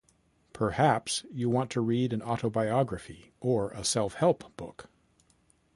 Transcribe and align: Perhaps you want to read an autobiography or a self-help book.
Perhaps 0.51 1.25
you 1.31 1.47
want 1.47 1.69
to 1.69 1.79
read 1.79 2.11
an 2.11 2.23
autobiography 2.23 3.33
or 3.39 3.69
a 3.69 3.83
self-help 3.83 4.57
book. 4.57 4.89